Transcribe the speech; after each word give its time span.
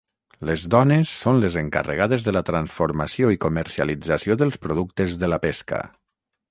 Les 0.49 0.61
dones 0.75 1.11
són 1.25 1.41
les 1.43 1.57
encarregades 1.61 2.25
de 2.29 2.35
la 2.39 2.43
transformació 2.49 3.31
i 3.37 3.41
comercialització 3.49 4.41
dels 4.43 4.63
productes 4.67 5.19
de 5.25 5.33
la 5.35 5.43
pesca. 5.49 5.87